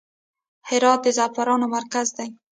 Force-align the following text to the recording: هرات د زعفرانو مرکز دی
هرات 0.69 0.99
د 1.03 1.07
زعفرانو 1.17 1.65
مرکز 1.75 2.07
دی 2.17 2.29